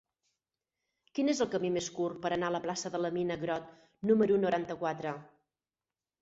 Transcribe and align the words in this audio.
Quin 1.17 1.27
és 1.33 1.41
el 1.45 1.49
camí 1.55 1.69
més 1.75 1.89
curt 1.97 2.17
per 2.23 2.31
anar 2.37 2.47
a 2.47 2.55
la 2.55 2.61
plaça 2.63 2.91
de 2.95 3.03
la 3.03 3.13
Mina 3.19 3.37
Grott 3.45 3.69
número 4.13 4.41
noranta-quatre? 4.47 5.15